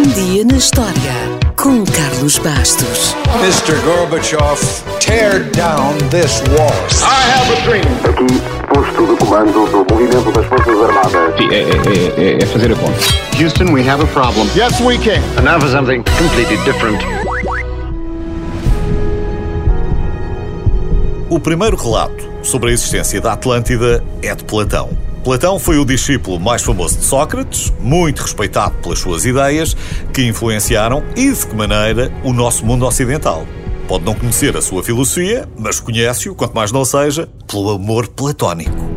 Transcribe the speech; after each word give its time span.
Um 0.00 0.02
dia 0.14 0.46
na 0.46 0.56
história 0.56 0.94
com 1.56 1.84
Carlos 1.84 2.38
Bastos. 2.38 3.14
Mr. 3.42 3.78
Gorbachev, 3.84 4.58
tear 4.98 5.40
down 5.50 5.92
this 6.08 6.40
wall. 6.56 6.72
I 7.02 7.30
have 7.30 7.52
a 7.52 7.60
dream. 7.66 7.84
Aqui, 8.08 8.40
posto 8.74 9.06
de 9.06 9.16
comando 9.22 9.52
do 9.66 9.94
movimento 9.94 10.32
das 10.32 10.46
Forças 10.46 10.74
Armadas. 10.80 11.36
Sim, 11.36 11.48
é, 11.50 11.60
é- 11.60 12.32
é- 12.38 12.42
é 12.42 12.46
fazer 12.46 12.72
a 12.72 12.76
conta. 12.76 12.98
Houston, 13.38 13.74
we 13.74 13.86
have 13.86 14.02
a 14.02 14.06
problem. 14.06 14.48
Yes, 14.56 14.80
we 14.80 14.96
can. 14.96 15.20
And 15.36 15.42
now 15.42 15.60
for 15.60 15.68
something 15.68 16.02
completely 16.18 16.56
different. 16.64 17.02
O 21.28 21.38
primeiro 21.38 21.76
relato 21.76 22.26
sobre 22.42 22.70
a 22.70 22.72
existência 22.72 23.20
da 23.20 23.34
Atlântida 23.34 24.02
é 24.22 24.34
de 24.34 24.44
Platão. 24.44 25.09
Platão 25.22 25.58
foi 25.58 25.78
o 25.78 25.84
discípulo 25.84 26.40
mais 26.40 26.62
famoso 26.62 26.98
de 26.98 27.04
Sócrates, 27.04 27.70
muito 27.78 28.22
respeitado 28.22 28.74
pelas 28.78 29.00
suas 29.00 29.26
ideias, 29.26 29.76
que 30.14 30.26
influenciaram 30.26 31.02
e 31.14 31.30
de 31.30 31.46
que 31.46 31.54
maneira 31.54 32.10
o 32.24 32.32
nosso 32.32 32.64
mundo 32.64 32.86
ocidental. 32.86 33.46
Pode 33.86 34.04
não 34.04 34.14
conhecer 34.14 34.56
a 34.56 34.62
sua 34.62 34.82
filosofia, 34.82 35.46
mas 35.58 35.78
conhece-o, 35.78 36.34
quanto 36.34 36.54
mais 36.54 36.72
não 36.72 36.86
seja, 36.86 37.28
pelo 37.46 37.70
amor 37.70 38.08
platónico. 38.08 38.88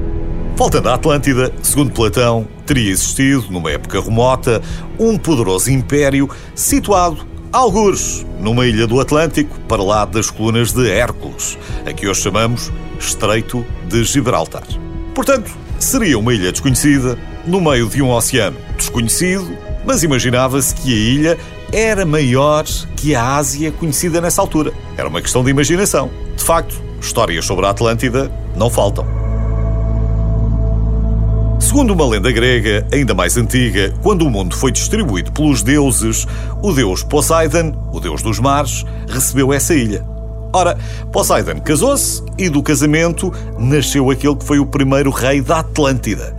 Voltando 0.56 0.88
à 0.88 0.94
Atlântida, 0.94 1.52
segundo 1.62 1.92
Platão, 1.92 2.48
teria 2.66 2.92
existido, 2.92 3.46
numa 3.50 3.72
época 3.72 4.00
remota, 4.00 4.62
um 4.98 5.18
poderoso 5.18 5.70
império 5.72 6.30
situado, 6.56 7.26
algures, 7.52 8.26
numa 8.40 8.66
ilha 8.66 8.88
do 8.88 9.02
Atlântico, 9.02 9.60
para 9.68 9.84
lá 9.84 10.06
das 10.06 10.30
colunas 10.30 10.72
de 10.72 10.90
Hércules, 10.90 11.58
a 11.86 11.92
que 11.92 12.08
hoje 12.08 12.22
chamamos 12.22 12.72
Estreito 12.98 13.66
de 13.90 14.06
Gibraltar. 14.06 14.64
Portanto, 15.14 15.52
seria 15.84 16.18
uma 16.18 16.34
ilha 16.34 16.52
desconhecida, 16.52 17.18
no 17.46 17.60
meio 17.60 17.88
de 17.88 18.02
um 18.02 18.10
oceano 18.12 18.58
desconhecido, 18.78 19.58
mas 19.86 20.04
imaginava-se 20.04 20.74
que 20.76 20.94
a 20.94 20.96
ilha 20.96 21.38
era 21.72 22.06
maior 22.06 22.64
que 22.96 23.16
a 23.16 23.36
Ásia 23.36 23.72
conhecida 23.72 24.22
nessa 24.22 24.42
altura. 24.42 24.72
Era 24.98 25.10
uma 25.10 25.22
questão 25.22 25.44
de 25.44 25.50
imaginação. 25.50 26.10
De 26.36 26.44
facto, 26.44 26.82
histórias 27.02 27.46
sobre 27.46 27.66
a 27.66 27.70
Atlântida 27.70 28.32
não 28.56 28.70
faltam. 28.70 29.06
Segundo 31.60 31.94
uma 31.94 32.08
lenda 32.08 32.32
grega, 32.32 32.86
ainda 32.92 33.14
mais 33.14 33.36
antiga, 33.36 33.94
quando 34.02 34.26
o 34.26 34.30
mundo 34.30 34.56
foi 34.56 34.72
distribuído 34.72 35.32
pelos 35.32 35.64
deuses, 35.64 36.28
o 36.62 36.72
deus 36.72 37.04
Poseidon, 37.04 37.74
o 37.92 38.00
deus 38.00 38.22
dos 38.22 38.40
mares, 38.40 38.86
recebeu 39.08 39.52
essa 39.52 39.74
ilha. 39.74 40.13
Ora, 40.56 40.78
Poseidon 41.12 41.60
casou-se 41.62 42.22
e 42.38 42.48
do 42.48 42.62
casamento 42.62 43.34
nasceu 43.58 44.12
aquele 44.12 44.36
que 44.36 44.46
foi 44.46 44.60
o 44.60 44.66
primeiro 44.68 45.10
rei 45.10 45.42
da 45.42 45.60
Atlântida, 45.60 46.36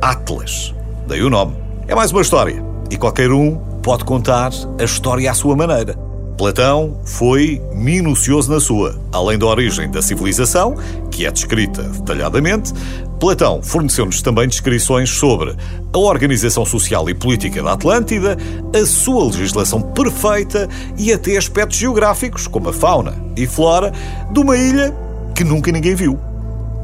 Atlas. 0.00 0.72
Daí 1.08 1.20
o 1.22 1.28
nome. 1.28 1.56
É 1.88 1.94
mais 1.94 2.12
uma 2.12 2.22
história 2.22 2.62
e 2.88 2.96
qualquer 2.96 3.32
um 3.32 3.56
pode 3.82 4.04
contar 4.04 4.52
a 4.78 4.84
história 4.84 5.28
à 5.28 5.34
sua 5.34 5.56
maneira. 5.56 6.05
Platão 6.36 7.00
foi 7.04 7.62
minucioso 7.72 8.52
na 8.52 8.60
sua. 8.60 8.98
Além 9.10 9.38
da 9.38 9.46
origem 9.46 9.90
da 9.90 10.02
civilização, 10.02 10.76
que 11.10 11.24
é 11.24 11.30
descrita 11.30 11.82
detalhadamente, 11.82 12.74
Platão 13.18 13.62
forneceu-nos 13.62 14.20
também 14.20 14.46
descrições 14.46 15.08
sobre 15.08 15.56
a 15.92 15.98
organização 15.98 16.66
social 16.66 17.08
e 17.08 17.14
política 17.14 17.62
da 17.62 17.72
Atlântida, 17.72 18.36
a 18.74 18.84
sua 18.84 19.24
legislação 19.24 19.80
perfeita 19.80 20.68
e 20.98 21.10
até 21.10 21.38
aspectos 21.38 21.78
geográficos, 21.78 22.46
como 22.46 22.68
a 22.68 22.72
fauna 22.72 23.14
e 23.34 23.46
flora, 23.46 23.90
de 24.30 24.38
uma 24.38 24.56
ilha 24.56 24.94
que 25.34 25.42
nunca 25.42 25.72
ninguém 25.72 25.94
viu. 25.94 26.18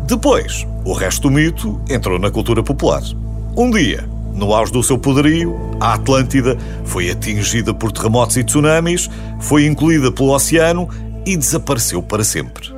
Depois, 0.06 0.66
o 0.84 0.94
resto 0.94 1.28
do 1.28 1.30
mito 1.30 1.78
entrou 1.90 2.18
na 2.18 2.30
cultura 2.30 2.62
popular. 2.62 3.02
Um 3.54 3.70
dia, 3.70 4.08
no 4.34 4.54
auge 4.54 4.72
do 4.72 4.82
seu 4.82 4.98
poderio, 4.98 5.58
a 5.80 5.94
Atlântida 5.94 6.56
foi 6.84 7.10
atingida 7.10 7.74
por 7.74 7.92
terremotos 7.92 8.36
e 8.36 8.44
tsunamis, 8.44 9.08
foi 9.40 9.66
engolida 9.66 10.10
pelo 10.10 10.34
oceano 10.34 10.88
e 11.26 11.36
desapareceu 11.36 12.02
para 12.02 12.24
sempre. 12.24 12.72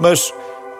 Mas 0.00 0.32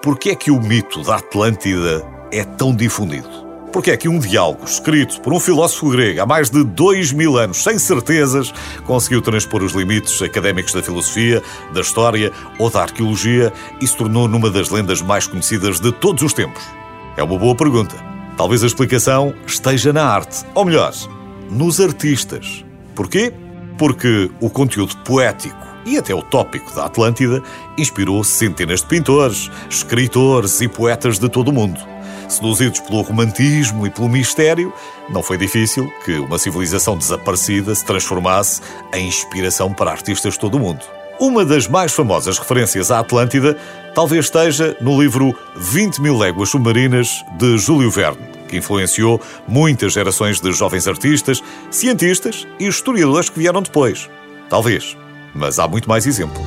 por 0.03 0.19
que 0.19 0.31
é 0.31 0.34
que 0.34 0.50
o 0.50 0.60
mito 0.60 1.03
da 1.03 1.16
Atlântida 1.16 2.04
é 2.31 2.44
tão 2.44 2.75
difundido? 2.75 3.47
Porque 3.72 3.91
é 3.91 3.97
que 3.97 4.09
um 4.09 4.19
diálogo 4.19 4.64
escrito 4.64 5.20
por 5.20 5.32
um 5.32 5.41
filósofo 5.41 5.91
grego 5.91 6.22
há 6.22 6.26
mais 6.26 6.48
de 6.48 6.64
dois 6.64 7.12
mil 7.12 7.37
anos, 7.37 7.62
sem 7.62 7.78
certezas, 7.78 8.53
conseguiu 8.87 9.20
transpor 9.20 9.62
os 9.62 9.72
limites 9.72 10.22
académicos 10.22 10.72
da 10.72 10.82
filosofia, 10.82 11.43
da 11.75 11.81
história 11.81 12.32
ou 12.58 12.70
da 12.70 12.82
arqueologia 12.82 13.53
e 13.81 13.87
se 13.87 13.97
tornou 13.97 14.28
numa 14.28 14.50
das 14.50 14.70
lendas 14.70 15.03
mais 15.03 15.26
conhecidas 15.26 15.81
de 15.81 15.93
todos 15.93 16.22
os 16.22 16.32
tempos? 16.32 16.62
É 17.16 17.22
uma 17.22 17.38
boa 17.38 17.54
pergunta. 17.54 18.06
Talvez 18.36 18.62
a 18.62 18.66
explicação 18.66 19.34
esteja 19.47 19.92
na 19.92 20.04
arte, 20.04 20.44
ou 20.54 20.64
melhor, 20.64 20.92
nos 21.50 21.80
artistas. 21.80 22.64
Porquê? 22.94 23.32
Porque 23.78 24.30
o 24.41 24.50
conteúdo 24.50 24.97
poético 24.98 25.56
e 25.86 25.97
até 25.97 26.14
o 26.14 26.20
tópico 26.20 26.75
da 26.75 26.84
Atlântida 26.84 27.42
inspirou 27.78 28.22
centenas 28.25 28.80
de 28.80 28.86
pintores, 28.86 29.50
escritores 29.70 30.60
e 30.60 30.69
poetas 30.69 31.19
de 31.19 31.28
todo 31.28 31.48
o 31.48 31.52
mundo. 31.52 31.80
Seduzidos 32.28 32.80
pelo 32.80 33.02
romantismo 33.02 33.86
e 33.86 33.91
pelo 33.91 34.08
mistério, 34.08 34.72
não 35.08 35.22
foi 35.22 35.38
difícil 35.38 35.91
que 36.04 36.19
uma 36.19 36.38
civilização 36.38 36.98
desaparecida 36.98 37.75
se 37.75 37.84
transformasse 37.84 38.60
em 38.92 39.06
inspiração 39.06 39.72
para 39.72 39.92
artistas 39.92 40.34
de 40.34 40.41
todo 40.41 40.56
o 40.56 40.60
mundo. 40.60 40.84
Uma 41.19 41.47
das 41.47 41.66
mais 41.66 41.94
famosas 41.94 42.38
referências 42.38 42.91
à 42.91 42.99
Atlântida 42.99 43.56
talvez 43.94 44.27
esteja 44.27 44.77
no 44.82 45.00
livro 45.00 45.34
20 45.56 46.03
mil 46.03 46.19
léguas 46.19 46.50
submarinas 46.50 47.25
de 47.38 47.56
Júlio 47.56 47.91
Verne, 47.91 48.28
que 48.47 48.59
influenciou 48.59 49.19
muitas 49.49 49.94
gerações 49.94 50.41
de 50.41 50.53
jovens 50.53 50.87
artistas, 50.87 51.43
cientistas 51.71 52.47
e 52.60 52.66
historiadores 52.66 53.31
que 53.31 53.38
vieram 53.38 53.62
depois. 53.62 54.10
Talvez, 54.50 54.94
mas 55.34 55.59
há 55.59 55.66
muito 55.66 55.88
mais 55.88 56.06
exemplos. 56.06 56.47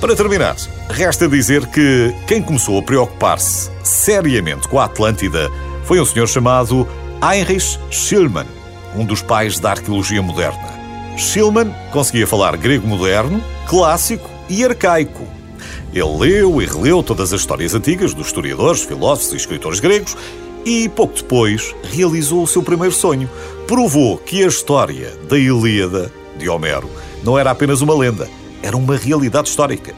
Para 0.00 0.16
terminar, 0.16 0.56
resta 0.90 1.28
dizer 1.28 1.64
que 1.66 2.12
quem 2.26 2.42
começou 2.42 2.80
a 2.80 2.82
preocupar-se 2.82 3.70
seriamente 3.84 4.66
com 4.66 4.80
a 4.80 4.86
Atlântida 4.86 5.48
foi 5.84 6.00
um 6.00 6.04
senhor 6.04 6.26
chamado 6.26 6.88
Heinrich 7.22 7.78
Schliemann, 7.88 8.48
um 8.96 9.04
dos 9.04 9.22
pais 9.22 9.60
da 9.60 9.70
arqueologia 9.70 10.20
moderna. 10.20 10.81
Schliemann 11.16 11.72
conseguia 11.90 12.26
falar 12.26 12.56
grego 12.56 12.86
moderno, 12.86 13.42
clássico 13.66 14.30
e 14.48 14.64
arcaico. 14.64 15.26
Ele 15.92 16.18
leu 16.18 16.62
e 16.62 16.66
releu 16.66 17.02
todas 17.02 17.32
as 17.32 17.40
histórias 17.40 17.74
antigas 17.74 18.14
dos 18.14 18.28
historiadores, 18.28 18.82
filósofos 18.82 19.34
e 19.34 19.36
escritores 19.36 19.78
gregos 19.78 20.16
e, 20.64 20.88
pouco 20.88 21.14
depois, 21.14 21.74
realizou 21.82 22.42
o 22.42 22.46
seu 22.46 22.62
primeiro 22.62 22.94
sonho. 22.94 23.28
Provou 23.66 24.16
que 24.16 24.42
a 24.42 24.46
história 24.46 25.14
da 25.28 25.38
Ilíada, 25.38 26.10
de 26.38 26.48
Homero, 26.48 26.88
não 27.22 27.38
era 27.38 27.50
apenas 27.50 27.82
uma 27.82 27.94
lenda, 27.94 28.28
era 28.62 28.76
uma 28.76 28.96
realidade 28.96 29.50
histórica. 29.50 29.94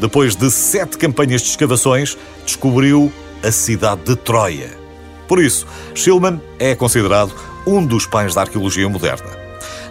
Depois 0.00 0.34
de 0.34 0.50
sete 0.50 0.96
campanhas 0.96 1.42
de 1.42 1.48
escavações, 1.48 2.16
descobriu 2.44 3.12
a 3.42 3.52
cidade 3.52 4.02
de 4.04 4.16
Troia. 4.16 4.70
Por 5.28 5.42
isso, 5.42 5.66
Schliemann 5.94 6.40
é 6.58 6.74
considerado 6.74 7.34
um 7.66 7.84
dos 7.84 8.06
pais 8.06 8.34
da 8.34 8.42
arqueologia 8.42 8.88
moderna. 8.88 9.43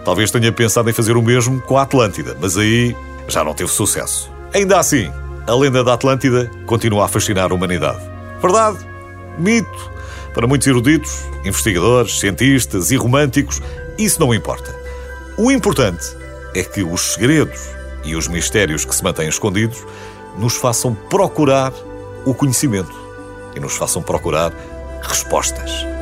Talvez 0.04 0.32
tenha 0.32 0.52
pensado 0.52 0.90
em 0.90 0.94
fazer 0.94 1.16
o 1.16 1.22
mesmo 1.22 1.62
com 1.62 1.78
a 1.78 1.84
Atlântida, 1.84 2.36
mas 2.40 2.58
aí 2.58 2.96
já 3.28 3.44
não 3.44 3.54
teve 3.54 3.72
sucesso. 3.72 4.32
Ainda 4.54 4.80
assim, 4.80 5.12
a 5.48 5.56
lenda 5.56 5.84
da 5.84 5.94
Atlântida 5.94 6.50
continua 6.66 7.06
a 7.06 7.08
fascinar 7.08 7.52
a 7.52 7.56
humanidade. 7.56 8.00
Verdade? 8.42 8.80
Mito? 9.38 9.92
Para 10.34 10.48
muitos 10.48 10.68
eruditos, 10.68 11.26
investigadores, 11.46 12.20
cientistas 12.20 12.92
e 12.92 12.96
românticos, 12.96 13.62
isso 13.98 14.20
não 14.20 14.34
importa. 14.34 14.76
O 15.38 15.52
importante 15.52 16.06
é 16.56 16.64
que 16.64 16.84
os 16.84 17.14
segredos 17.14 17.70
e 18.04 18.16
os 18.16 18.28
mistérios 18.28 18.84
que 18.84 18.96
se 18.96 19.04
mantêm 19.04 19.30
escondidos 19.30 19.86
nos 20.38 20.56
façam 20.56 20.94
procurar 20.94 21.72
o 22.26 22.34
conhecimento 22.34 22.94
e 23.56 23.60
nos 23.60 23.76
façam 23.76 24.02
procurar 24.02 24.52
respostas. 25.02 25.93